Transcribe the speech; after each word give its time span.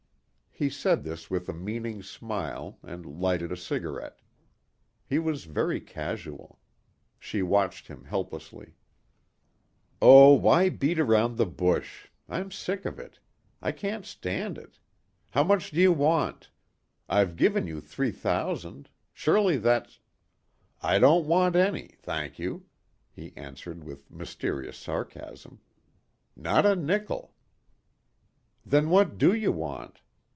He 0.53 0.69
said 0.69 1.03
this 1.03 1.27
with 1.27 1.49
a 1.49 1.53
meaning 1.53 2.03
smile 2.03 2.77
and 2.83 3.03
lighted 3.03 3.51
a 3.51 3.57
cigarette. 3.57 4.19
He 5.07 5.17
was 5.17 5.45
very 5.45 5.79
casual. 5.81 6.59
She 7.17 7.41
watched 7.41 7.87
him 7.87 8.03
helplessly. 8.03 8.75
"Oh, 10.03 10.33
why 10.35 10.69
beat 10.69 10.99
around 10.99 11.37
the 11.37 11.47
bush. 11.47 12.09
I'm 12.29 12.51
sick 12.51 12.85
of 12.85 12.99
it. 12.99 13.17
I 13.59 13.71
can't 13.71 14.05
stand 14.05 14.59
it. 14.59 14.77
How 15.31 15.43
much 15.43 15.71
do 15.71 15.81
you 15.81 15.93
want? 15.93 16.51
I've 17.09 17.37
given 17.37 17.65
you 17.65 17.81
three 17.81 18.11
thousand. 18.11 18.91
Surely 19.13 19.57
that's...." 19.57 19.99
"I 20.79 20.99
don't 20.99 21.25
want 21.25 21.55
any, 21.55 21.95
thank 22.03 22.37
you," 22.37 22.65
he 23.09 23.33
answered 23.35 23.83
with 23.83 24.11
mysterious 24.11 24.77
sarcasm. 24.77 25.59
"Not 26.35 26.67
a 26.67 26.75
nickle." 26.75 27.33
"Then 28.63 28.91
what 28.91 29.17
do 29.17 29.33
you 29.33 29.51
want?" 29.51 30.01